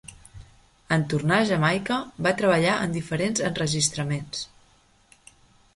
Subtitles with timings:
[0.95, 1.97] En tornar a Jamaica
[2.29, 4.45] va treballar en diferents enregistraments.